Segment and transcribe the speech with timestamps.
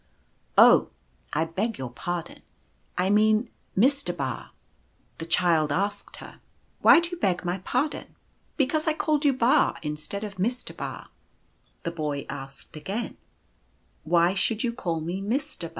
[0.57, 0.89] Oh!
[1.31, 2.41] I beg your par don.
[2.97, 4.49] I mean, Mister Ba."
[5.19, 6.39] The Child asked her: cc
[6.81, 8.15] Why do you beg my pardon?""
[8.57, 11.09] Because I called you Ba, instead of Mister Ba."
[11.85, 11.95] Loving kindness.
[11.95, 13.17] 187 The Boy asked again:"
[14.11, 15.69] Why should you call me Mister Ba?"